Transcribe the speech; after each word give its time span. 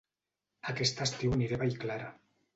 Aquest 0.73 1.03
estiu 1.07 1.37
aniré 1.37 1.61
a 1.61 1.63
Vallclara 1.65 2.11